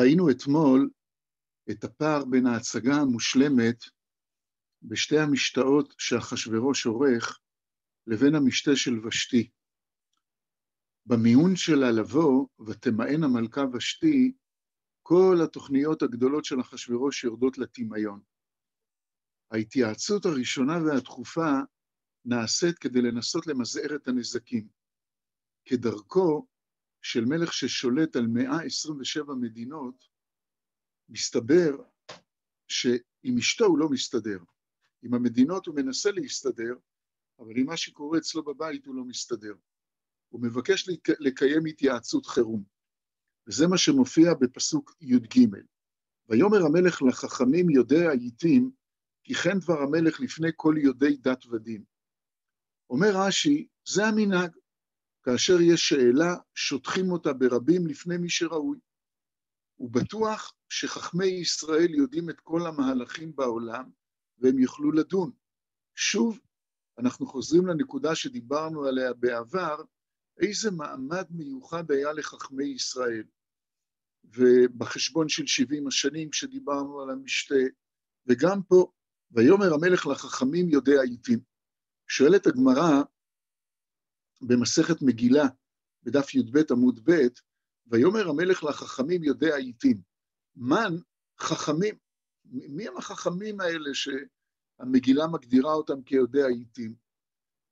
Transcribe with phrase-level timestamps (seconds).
[0.00, 0.90] ראינו אתמול
[1.70, 3.84] את הפער בין ההצגה המושלמת
[4.82, 7.40] בשתי המשתאות שאחשוורוש עורך
[8.06, 9.50] לבין המשתה של ושתי.
[11.06, 14.32] במיון שלה לבוא, ותמאן המלכה ושתי,
[15.02, 18.20] כל התוכניות הגדולות של אחשוורוש יורדות לטמיון.
[19.50, 21.50] ההתייעצות הראשונה והדחופה
[22.24, 24.68] נעשית כדי לנסות למזער את הנזקים.
[25.64, 26.46] כדרכו
[27.02, 30.04] של מלך ששולט על 127 מדינות,
[31.08, 31.76] מסתבר
[32.68, 34.38] שעם אשתו הוא לא מסתדר.
[35.02, 36.74] עם המדינות הוא מנסה להסתדר,
[37.38, 39.54] אבל עם מה שקורה אצלו בבית הוא לא מסתדר.
[40.28, 40.88] הוא מבקש
[41.20, 42.64] לקיים התייעצות חירום,
[43.46, 45.46] וזה מה שמופיע בפסוק י"ג.
[46.28, 48.70] ויאמר המלך לחכמים יודעי העיתים,
[49.24, 51.84] כי כן דבר המלך לפני כל יודעי דת ודין.
[52.90, 54.59] אומר רש"י, זה המנהג.
[55.32, 58.78] כאשר יש שאלה, שוטחים אותה ברבים לפני מי שראוי.
[59.76, 63.90] הוא בטוח שחכמי ישראל יודעים את כל המהלכים בעולם,
[64.38, 65.30] והם יוכלו לדון.
[65.94, 66.40] שוב,
[66.98, 69.82] אנחנו חוזרים לנקודה שדיברנו עליה בעבר,
[70.40, 73.24] איזה מעמד מיוחד היה לחכמי ישראל.
[74.24, 77.54] ובחשבון של 70 השנים כשדיברנו על המשתה,
[78.26, 78.92] וגם פה,
[79.30, 81.38] ויאמר המלך לחכמים יודע עיתים.
[82.08, 83.02] שואלת הגמרא
[84.40, 85.44] במסכת מגילה,
[86.02, 87.26] בדף י"ב עמוד ב',
[87.86, 90.00] ויאמר המלך לחכמים יודע עיתים.
[90.56, 90.96] מן
[91.40, 91.94] חכמים.
[92.44, 96.94] מי הם החכמים האלה שהמגילה מגדירה אותם כיודע עיתים?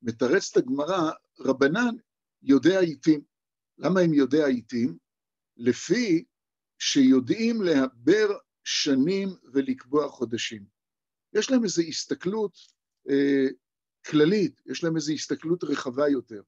[0.02, 1.10] מתרצת הגמרא,
[1.41, 1.94] רבנן
[2.42, 3.20] יודע עיתים.
[3.78, 4.98] למה הם יודע עיתים?
[5.56, 6.25] לפי
[6.78, 10.64] שיודעים להבר שנים ולקבוע חודשים.
[11.32, 12.56] יש להם איזו הסתכלות
[13.10, 13.47] אה,
[14.06, 16.43] כללית, יש להם איזו הסתכלות רחבה יותר.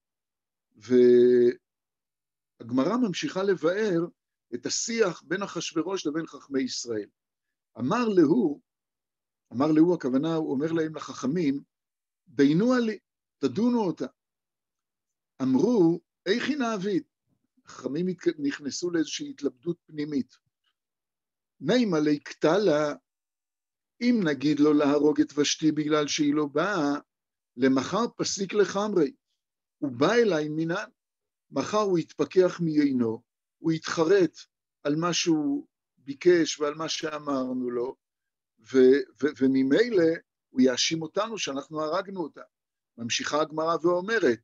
[2.60, 4.06] והגמרא ממשיכה לבאר
[4.54, 7.08] את השיח בין אחשורוש לבין חכמי ישראל.
[7.78, 8.60] אמר להוא,
[9.52, 11.60] אמר להוא הכוונה, הוא אומר להם לחכמים,
[12.28, 12.98] דיינו עלי,
[13.38, 14.06] תדונו אותה.
[15.42, 17.10] אמרו, איך היא נעבית?
[17.64, 18.06] החכמים
[18.38, 20.36] נכנסו לאיזושהי התלבטות פנימית.
[21.60, 22.94] נימה לי קטלה,
[24.00, 27.00] אם נגיד לו להרוג את ושתי בגלל שהיא לא באה,
[27.56, 29.12] למחר פסיק לחמרי.
[29.80, 30.88] הוא בא אליי מינן,
[31.50, 33.22] מחר הוא יתפכח מיינו,
[33.58, 34.38] הוא יתחרט
[34.82, 35.66] על מה שהוא
[35.98, 37.96] ביקש ועל מה שאמרנו לו,
[38.72, 40.04] ו- ו- וממילא
[40.50, 42.42] הוא יאשים אותנו שאנחנו הרגנו אותה.
[42.98, 44.38] ממשיכה הגמרא ואומרת,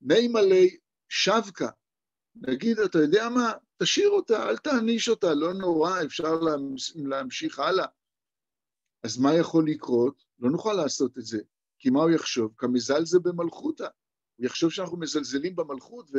[0.00, 0.76] נימה לי
[1.08, 1.70] שבקה,
[2.34, 3.52] נגיד, אתה יודע מה,
[3.82, 6.40] תשאיר אותה, אל תעניש אותה, לא נורא, אפשר
[6.94, 7.86] להמשיך הלאה.
[9.02, 10.24] אז מה יכול לקרות?
[10.38, 11.38] לא נוכל לעשות את זה,
[11.78, 12.54] כי מה הוא יחשוב?
[12.56, 13.88] כמזל זה במלכותה.
[14.40, 16.10] הוא יחשוב שאנחנו מזלזלים במלכות,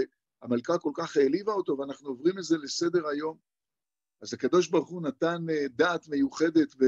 [0.42, 3.38] והמלכה כל כך העליבה אותו, ואנחנו עוברים את זה לסדר היום.
[4.22, 6.86] אז הקדוש ברוך הוא נתן אה, דעת מיוחדת ב,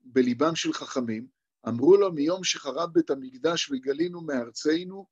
[0.00, 1.26] בליבם של חכמים,
[1.68, 5.06] אמרו לו, מיום שחרב בית המקדש וגלינו מארצנו,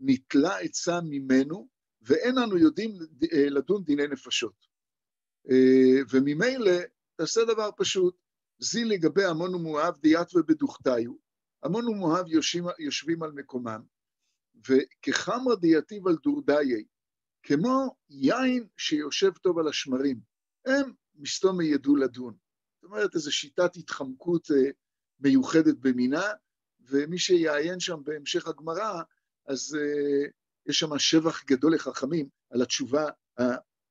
[0.00, 1.68] נתלה עצה ממנו,
[2.02, 2.98] ואין אנו יודעים
[3.32, 4.66] אה, לדון דיני נפשות.
[5.50, 6.72] אה, וממילא
[7.16, 8.16] תעשה דבר פשוט,
[8.58, 11.12] זי לגבי עמון ומואב דיית ובדוכתיו,
[11.64, 13.93] עמון ומואב יושבים, יושבים על מקומם,
[14.68, 16.84] וכחמר דייתיב על דורדאי,
[17.42, 20.20] כמו יין שיושב טוב על השמרים,
[20.66, 22.34] הם מסתום ידעו לדון.
[22.74, 24.70] זאת אומרת, איזו שיטת התחמקות אה,
[25.20, 26.24] מיוחדת במינה,
[26.80, 29.02] ומי שיעיין שם בהמשך הגמרא,
[29.46, 29.76] אז
[30.66, 33.04] יש שם שבח גדול לחכמים על התשובה,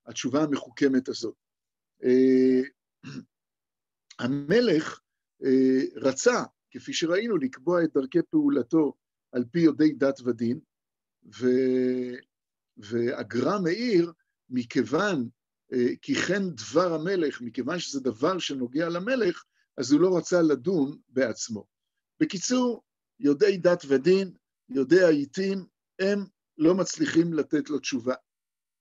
[0.05, 1.35] התשובה המחוכמת הזאת.
[2.03, 2.61] אה,
[4.19, 4.99] המלך
[5.43, 8.93] אה, רצה, כפי שראינו, לקבוע את דרכי פעולתו
[9.33, 10.59] על פי יודעי דת ודין,
[11.39, 11.47] ו...
[12.77, 14.11] והגר"א מאיר,
[14.49, 15.29] מכיוון,
[15.73, 19.43] אה, כי כן דבר המלך, מכיוון שזה דבר שנוגע למלך,
[19.77, 21.65] אז הוא לא רצה לדון בעצמו.
[22.19, 22.83] בקיצור,
[23.19, 24.33] יודעי דת ודין,
[24.69, 25.65] יודעי העיתים,
[25.99, 26.19] הם
[26.57, 28.15] לא מצליחים לתת לו תשובה.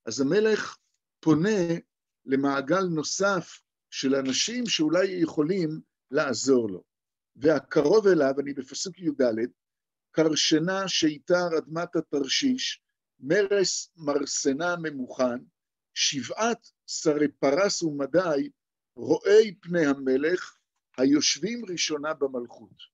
[0.05, 0.77] אז המלך
[1.19, 1.77] פונה
[2.25, 5.81] למעגל נוסף של אנשים שאולי יכולים
[6.11, 6.83] לעזור לו.
[7.35, 9.23] והקרוב אליו, אני בפסוק י"ד,
[10.15, 12.81] קרשנה שיתר אדמת התרשיש,
[13.19, 15.39] מרס מרסנה ממוכן,
[15.93, 18.49] שבעת שרי פרס ומדי,
[18.95, 20.57] רואי פני המלך,
[20.97, 22.93] היושבים ראשונה במלכות.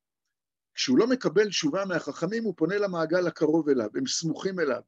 [0.74, 4.81] כשהוא לא מקבל תשובה מהחכמים, הוא פונה למעגל הקרוב אליו, הם סמוכים אליו.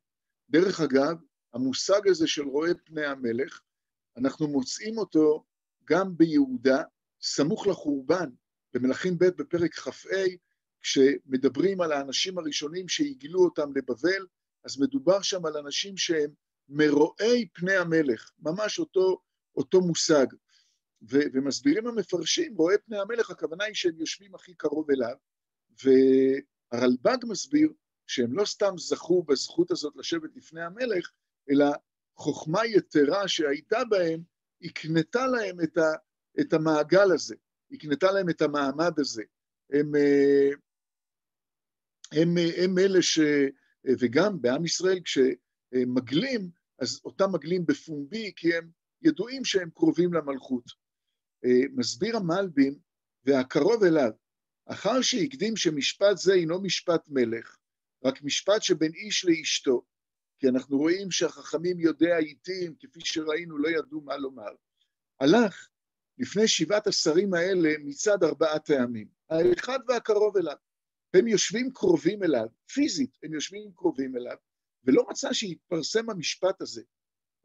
[0.49, 1.17] דרך אגב,
[1.53, 3.61] המושג הזה של רואה פני המלך,
[4.17, 5.45] אנחנו מוצאים אותו
[5.85, 6.83] גם ביהודה,
[7.21, 8.29] סמוך לחורבן,
[8.73, 10.25] במלכים ב' בפרק כ"ה,
[10.81, 14.25] כשמדברים על האנשים הראשונים שהגלו אותם לבבל,
[14.65, 16.31] אז מדובר שם על אנשים שהם
[16.69, 19.21] מרואי פני המלך, ממש אותו,
[19.55, 20.25] אותו מושג.
[21.09, 25.15] ו- ומסבירים המפרשים, רואה פני המלך, הכוונה היא שהם יושבים הכי קרוב אליו,
[25.83, 27.73] והרלב"ג מסביר
[28.07, 31.11] שהם לא סתם זכו בזכות הזאת לשבת לפני המלך,
[31.49, 31.65] אלא
[32.15, 34.21] חוכמה יתרה שהייתה בהם,
[34.61, 35.91] הקנתה להם את, ה,
[36.39, 37.35] את המעגל הזה,
[37.71, 39.23] הקנתה להם את המעמד הזה.
[39.69, 40.49] הם, אה,
[42.11, 43.19] הם, הם אלה ש...
[43.99, 46.49] וגם בעם ישראל כשמגלים,
[46.79, 48.69] אז אותם מגלים בפומבי, כי הם
[49.01, 50.63] ידועים שהם קרובים למלכות.
[51.45, 52.75] אה, מסביר המלבים,
[53.25, 54.11] והקרוב אליו,
[54.65, 57.57] אחר שהקדים שמשפט זה אינו משפט מלך,
[58.05, 59.85] רק משפט שבין איש לאשתו,
[60.39, 64.51] כי אנחנו רואים שהחכמים יודע עיתים, כפי שראינו, לא ידעו מה לומר.
[65.19, 65.67] הלך
[66.17, 69.07] לפני שבעת השרים האלה מצד ארבעה טעמים.
[69.29, 70.55] האחד והקרוב אליו.
[71.13, 74.35] הם יושבים קרובים אליו, פיזית הם יושבים קרובים אליו,
[74.83, 76.81] ולא מצא שיתפרסם המשפט הזה.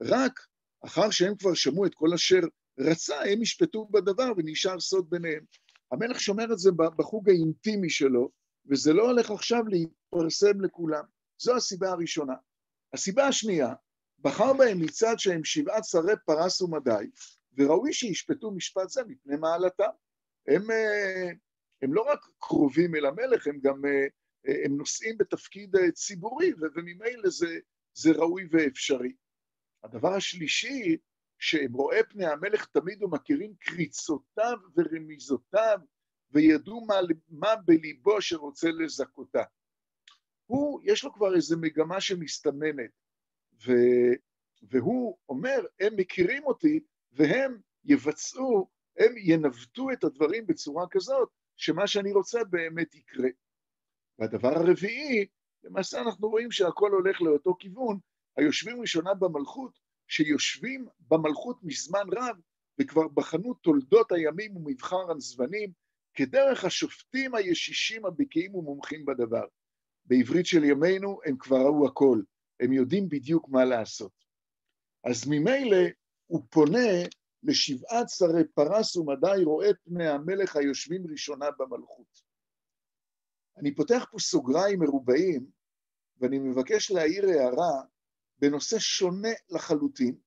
[0.03, 0.41] רק
[0.85, 2.41] אחר שהם כבר שמעו את כל אשר
[2.79, 5.45] רצה, הם ישפטו בדבר ונשאר סוד ביניהם.
[5.93, 8.31] המלך שומר את זה בחוג האינטימי שלו,
[8.71, 11.05] וזה לא הולך עכשיו להתפרסם לכולם.
[11.39, 12.35] זו הסיבה הראשונה.
[12.93, 13.75] הסיבה השנייה,
[14.19, 17.11] בחר בהם מצד שהם שבעת שרי פרס ומדי,
[17.59, 19.91] וראוי שישפטו משפט זה מפני מעלתם.
[20.49, 21.31] הם, אה,
[21.83, 24.07] הם לא רק קרובים אל המלך, הם גם אה,
[24.49, 27.59] אה, הם נושאים בתפקיד ציבורי, וממילא זה,
[27.95, 29.13] זה ראוי ואפשרי.
[29.85, 30.97] הדבר השלישי,
[31.39, 35.79] שהם רואה פני המלך תמיד ומכירים קריצותיו ורמיזותיו,
[36.31, 36.95] וידעו מה,
[37.29, 39.43] מה בליבו שרוצה לזכותה.
[40.47, 42.91] הוא, יש לו כבר איזו מגמה שמסתמנת,
[43.67, 43.73] ו,
[44.63, 46.81] והוא אומר, הם מכירים אותי,
[47.13, 53.29] והם יבצעו, הם ינווטו את הדברים בצורה כזאת, שמה שאני רוצה באמת יקרה.
[54.19, 55.27] והדבר הרביעי,
[55.65, 57.99] למעשה אנחנו רואים שהכל הולך לאותו כיוון,
[58.37, 62.37] היושבים ראשונה במלכות, שיושבים במלכות מזמן רב,
[62.81, 65.73] וכבר בחנו תולדות הימים ומבחר הזבנים,
[66.15, 69.45] כדרך השופטים הישישים הבקיאים ומומחים בדבר.
[70.05, 72.23] בעברית של ימינו הם כבר ראו הכל,
[72.61, 74.13] הם יודעים בדיוק מה לעשות.
[75.05, 75.87] אז ממילא
[76.27, 76.89] הוא פונה
[77.47, 82.23] לשבעת שרי פרס ומדי רואה פני המלך היושבים ראשונה במלכות.
[83.57, 85.47] אני פותח פה סוגריים מרובעים,
[86.21, 87.83] ואני מבקש להעיר הערה
[88.39, 90.19] בנושא שונה לחלוטין,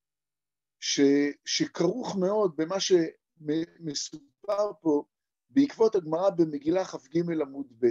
[0.79, 1.01] ש,
[1.45, 5.03] שכרוך מאוד במה שמסופר פה
[5.49, 7.87] בעקבות הגמרא במגילה כ"ג עמוד ב'.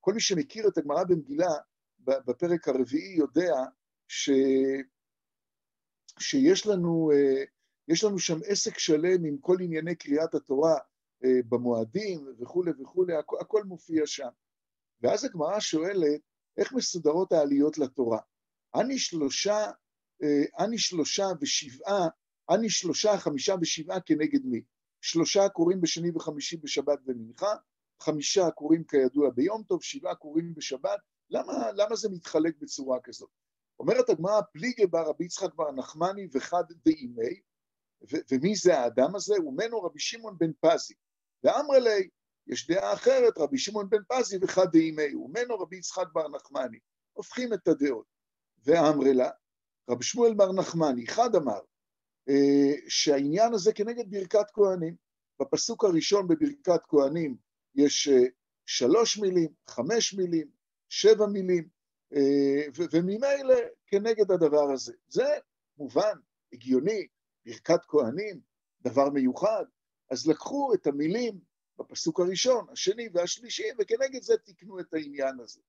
[0.00, 1.50] כל מי שמכיר את הגמרא במגילה,
[1.98, 3.54] בפרק הרביעי יודע
[4.08, 4.30] ש,
[6.18, 7.44] שיש לנו, אה,
[7.88, 10.78] יש לנו שם עסק שלם עם כל ענייני קריאת התורה
[11.24, 14.28] אה, במועדים וכולי וכולי, הכ, הכל מופיע שם.
[15.02, 16.20] ואז הגמרא שואלת,
[16.56, 18.18] איך מסודרות העליות לתורה?
[18.74, 19.70] אני שלושה,
[20.22, 22.08] אה, אני שלושה ושבעה,
[22.50, 24.62] אני שלושה, חמישה ושבעה כנגד מי?
[25.00, 27.54] שלושה קוראים בשני וחמישי בשבת ומנחה,
[28.02, 31.00] חמישה קוראים כידוע ביום טוב, שבעה קוראים בשבת,
[31.30, 33.30] למה, למה זה מתחלק בצורה כזאת?
[33.80, 37.40] אומרת הגמרא, פליגי בר רבי יצחק בר נחמני וחד דאימי,
[38.30, 39.34] ומי זה האדם הזה?
[39.46, 40.94] ומנו רבי שמעון בן פזי.
[41.44, 42.08] ואמר לי,
[42.46, 46.78] יש דעה אחרת, רבי שמעון בן פזי וחד דאימי, ומנו רבי יצחק בר נחמני.
[47.12, 48.06] הופכים את הדעות.
[48.64, 49.30] ואמרי לה,
[49.90, 51.60] רבי שמואל בר נחמני, אחד אמר,
[52.28, 55.08] אה, שהעניין הזה כנגד ברכת כהנים.
[55.40, 57.36] בפסוק הראשון בברכת כהנים
[57.74, 58.24] יש אה,
[58.66, 60.48] שלוש מילים, חמש מילים,
[60.88, 61.68] שבע מילים,
[62.14, 63.54] אה, וממילא
[63.86, 64.92] כנגד הדבר הזה.
[65.08, 65.26] זה
[65.78, 66.18] מובן,
[66.52, 67.06] הגיוני,
[67.48, 68.40] ברכת כהנים,
[68.82, 69.64] דבר מיוחד,
[70.10, 71.40] אז לקחו את המילים
[71.78, 75.60] בפסוק הראשון, השני והשלישי, וכנגד זה תיקנו את העניין הזה.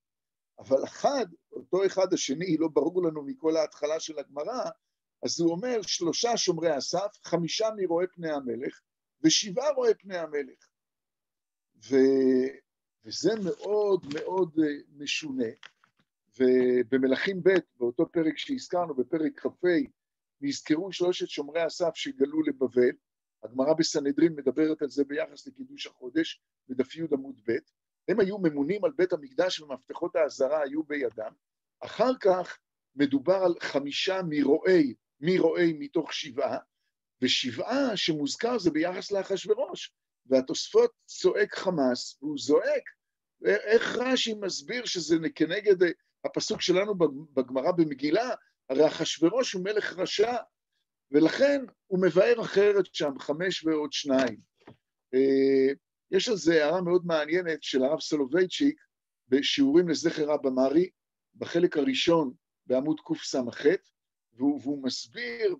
[0.58, 4.70] אבל אחד, אותו אחד השני, לא ברור לנו מכל ההתחלה של הגמרא,
[5.22, 8.80] אז הוא אומר, שלושה שומרי הסף, חמישה מרואי פני המלך,
[9.24, 10.68] ושבעה רואי פני המלך.
[11.90, 11.96] ו...
[13.04, 14.64] וזה מאוד מאוד אה,
[14.96, 15.50] משונה.
[16.38, 19.68] ובמלכים ב', באותו פרק שהזכרנו, בפרק כ"ה,
[20.40, 22.90] נזכרו שלושת שומרי הסף שגלו לבבל.
[23.42, 27.52] הגמרא בסנהדרין מדברת על זה ביחס לקידוש החודש, בדף י' עמוד ב'.
[28.08, 31.32] הם היו ממונים על בית המקדש ומפתחות האזהרה היו בידם.
[31.80, 32.58] אחר כך
[32.96, 36.58] מדובר על חמישה מרואי, מרואי מתוך שבעה,
[37.22, 39.92] ושבעה שמוזכר זה ביחס לאחשוורוש.
[40.26, 42.82] והתוספות צועק חמאס, והוא זועק.
[43.44, 45.76] איך רש"י מסביר שזה כנגד
[46.24, 46.94] הפסוק שלנו
[47.34, 48.30] בגמרא במגילה?
[48.70, 50.36] הרי אחשוורוש הוא מלך רשע,
[51.10, 54.40] ולכן הוא מבאר אחרת שם, חמש ועוד שניים.
[55.14, 55.72] אה,
[56.10, 58.80] יש על זה הערה מאוד מעניינת של הרב סולובייצ'יק
[59.28, 60.90] בשיעורים לזכר רב אמרי,
[61.34, 62.32] בחלק הראשון
[62.66, 63.64] בעמוד קס"ח,
[64.32, 65.56] והוא, והוא מסביר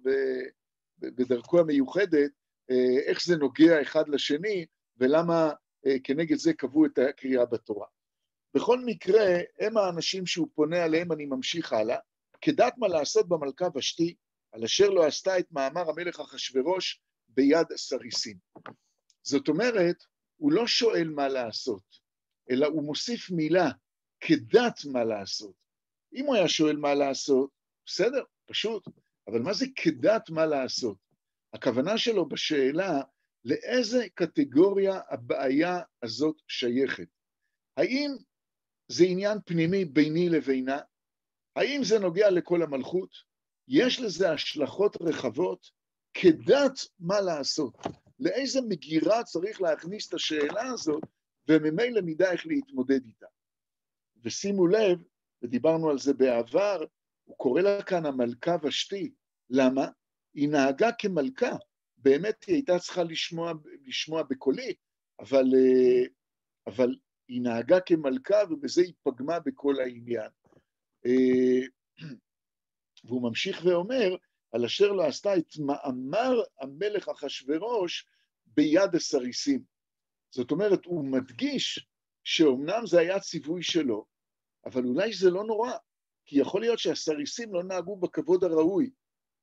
[0.99, 2.31] בדרכו המיוחדת
[2.71, 5.52] אה, איך זה נוגע אחד לשני, ולמה
[5.87, 7.87] אה, כנגד זה קבעו את הקריאה בתורה.
[8.55, 11.99] בכל מקרה, הם האנשים שהוא פונה עליהם, אני ממשיך הלאה.
[12.41, 14.15] כדת מה לעשות במלכה ושתי,
[14.53, 18.37] על אשר לא עשתה את מאמר המלך אחשורוש ביד סריסים.
[19.23, 19.97] זאת אומרת,
[20.37, 21.83] הוא לא שואל מה לעשות,
[22.51, 23.71] אלא הוא מוסיף מילה,
[24.21, 25.55] כדת מה לעשות.
[26.15, 27.51] אם הוא היה שואל מה לעשות,
[27.87, 28.85] בסדר, פשוט,
[29.29, 30.97] אבל מה זה כדת מה לעשות?
[31.53, 33.01] הכוונה שלו בשאלה,
[33.45, 37.09] לאיזה קטגוריה הבעיה הזאת שייכת?
[37.77, 38.11] האם
[38.89, 40.79] זה עניין פנימי ביני לבינה?
[41.61, 43.11] האם זה נוגע לכל המלכות?
[43.69, 45.71] יש לזה השלכות רחבות?
[46.14, 47.75] כדת מה לעשות?
[48.21, 51.02] לאיזה מגירה צריך להכניס את השאלה הזאת,
[51.49, 53.26] וממילא נדע איך להתמודד איתה.
[54.25, 54.99] ושימו לב,
[55.43, 56.85] ודיברנו על זה בעבר,
[57.25, 59.12] הוא קורא לה כאן המלכה ושתי.
[59.50, 59.88] למה?
[60.35, 61.57] היא נהגה כמלכה.
[61.97, 63.52] באמת היא הייתה צריכה לשמוע,
[63.87, 64.75] לשמוע בקולי,
[65.21, 66.05] אבל, אה,
[66.67, 66.95] אבל
[67.29, 70.31] היא נהגה כמלכה ובזה היא פגמה בכל העניין.
[71.07, 71.66] אה,
[73.04, 74.16] והוא ממשיך ואומר,
[74.52, 78.07] על אשר לא עשתה את מאמר המלך אחשורוש
[78.47, 79.62] ביד הסריסים.
[80.30, 81.87] זאת אומרת, הוא מדגיש
[82.25, 84.07] שאומנם זה היה ציווי שלו,
[84.64, 85.73] אבל אולי זה לא נורא,
[86.25, 88.90] כי יכול להיות שהסריסים לא נהגו בכבוד הראוי.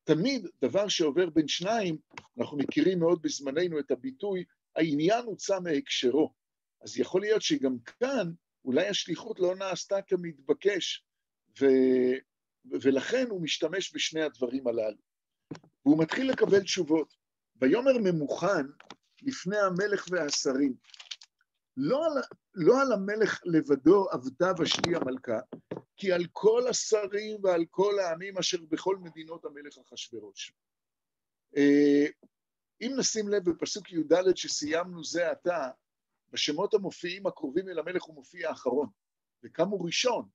[0.04, 1.98] תמיד דבר שעובר בין שניים,
[2.40, 4.44] אנחנו מכירים מאוד בזמננו את הביטוי,
[4.76, 6.34] העניין הוצא מהקשרו.
[6.82, 8.32] אז יכול להיות שגם כאן
[8.66, 11.07] אולי השליחות לא נעשתה כמתבקש,
[11.62, 11.66] ו...
[12.82, 14.98] ולכן הוא משתמש בשני הדברים הללו.
[15.86, 17.14] והוא מתחיל לקבל תשובות.
[17.62, 18.66] ויאמר ממוכן
[19.22, 20.74] לפני המלך והשרים.
[21.78, 22.12] לא על,
[22.56, 25.40] לא על המלך לבדו עבדה ושתי המלכה,
[25.96, 30.54] כי על כל השרים ועל כל העמים אשר בכל מדינות המלך אחשורוש.
[31.58, 32.06] אה,
[32.82, 35.70] אם נשים לב בפסוק י"ד שסיימנו זה עתה,
[36.30, 38.90] בשמות המופיעים הקרובים אל המלך הוא מופיע האחרון,
[39.44, 40.30] וכמה הוא ראשון,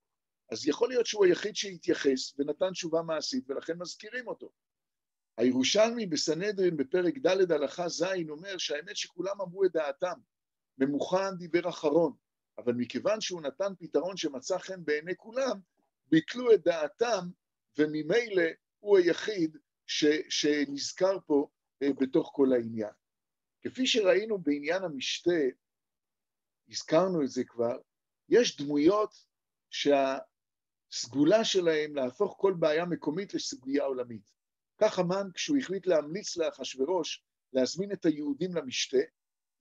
[0.52, 4.52] אז יכול להיות שהוא היחיד שהתייחס ונתן תשובה מעשית, ולכן מזכירים אותו.
[5.36, 10.14] הירושלמי בסנהדרין בפרק ד' הלכה ז' אומר שהאמת שכולם אמרו את דעתם,
[10.78, 12.12] ממוכן דיבר אחרון,
[12.58, 15.60] אבל מכיוון שהוא נתן פתרון שמצא חן בעיני כולם,
[16.06, 17.28] ביטלו את דעתם,
[17.78, 18.42] וממילא
[18.78, 19.56] הוא היחיד
[19.86, 21.48] ש, שנזכר פה
[21.82, 22.92] אה, בתוך כל העניין.
[23.62, 25.40] כפי שראינו בעניין המשתה,
[26.68, 27.78] הזכרנו את זה כבר,
[28.28, 29.32] יש דמויות
[30.92, 34.32] שהסגולה שלהם להפוך כל בעיה מקומית לסוגיה עולמית.
[34.78, 38.98] כך המן, כשהוא החליט להמליץ לאחשוורוש להזמין את היהודים למשתה,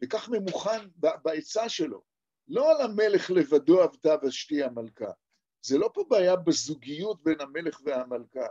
[0.04, 2.04] וכך ממוכן בעצה שלו,
[2.48, 5.12] לא על המלך לבדו עבדה ושתי המלכה.
[5.62, 8.48] זה לא פה בעיה בזוגיות בין המלך והמלכה.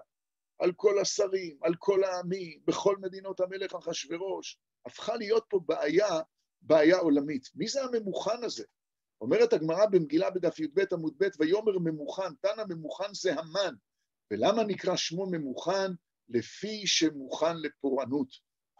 [0.58, 6.20] על כל השרים, על כל העמים, בכל מדינות המלך אחשורוש, הפכה להיות פה בעיה,
[6.62, 7.48] בעיה עולמית.
[7.54, 8.64] מי זה הממוכן הזה?
[9.20, 13.74] אומרת הגמרא במגילה בדף י"ב עמוד ב', ויאמר ממוכן, תנא ממוכן זה המן.
[14.30, 15.92] ולמה נקרא שמו ממוכן?
[16.28, 18.28] לפי שמוכן לפורענות.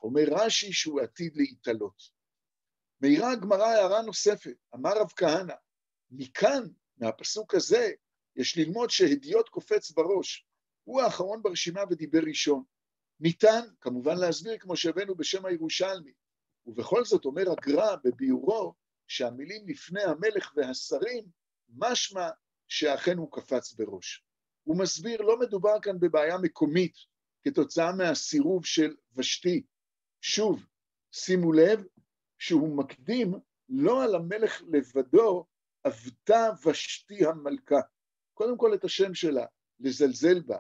[0.02, 2.02] אומר רש"י שהוא עתיד להתעלות.
[3.00, 5.54] מאירה הגמרא הערה נוספת, אמר רב כהנא,
[6.10, 6.62] מכאן,
[6.96, 7.90] מהפסוק הזה,
[8.36, 10.46] יש ללמוד שהדיוט קופץ בראש.
[10.84, 12.62] הוא האחרון ברשימה ודיבר ראשון.
[13.20, 16.12] ניתן, כמובן להסביר כמו שהבאנו בשם הירושלמי.
[16.66, 18.74] ובכל זאת אומר הגר"א בביאורו,
[19.10, 21.24] שהמילים לפני המלך והשרים,
[21.68, 22.28] משמע
[22.68, 24.24] שאכן הוא קפץ בראש.
[24.62, 26.94] הוא מסביר, לא מדובר כאן בבעיה מקומית
[27.42, 29.62] כתוצאה מהסירוב של ושתי.
[30.20, 30.66] שוב,
[31.12, 31.84] שימו לב,
[32.38, 33.34] שהוא מקדים
[33.68, 35.46] לא על המלך לבדו,
[35.84, 37.80] עבדה ושתי המלכה.
[38.34, 39.46] קודם כל את השם שלה,
[39.80, 40.56] לזלזל בה.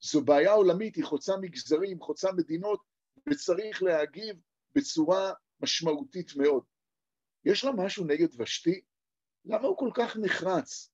[0.00, 2.80] זו בעיה עולמית, היא חוצה מגזרים, חוצה מדינות,
[3.28, 4.36] וצריך להגיב
[4.74, 6.71] בצורה משמעותית מאוד.
[7.44, 8.80] יש לה משהו נגד ושתי?
[9.44, 10.92] למה הוא כל כך נחרץ?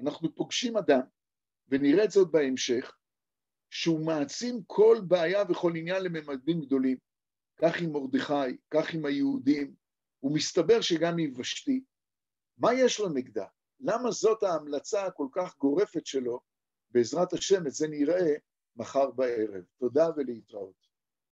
[0.00, 1.00] אנחנו פוגשים אדם,
[1.68, 2.96] ונראה את זאת בהמשך,
[3.70, 6.96] שהוא מעצים כל בעיה וכל עניין לממדים גדולים.
[7.56, 9.74] כך עם מרדכי, כך עם היהודים,
[10.22, 11.84] ומסתבר שגם עם ושתי.
[12.58, 13.46] מה יש לו נגדה?
[13.80, 16.40] למה זאת ההמלצה הכל כך גורפת שלו?
[16.90, 18.34] בעזרת השם, את זה נראה
[18.76, 19.64] מחר בערב.
[19.78, 20.87] תודה ולהתראות.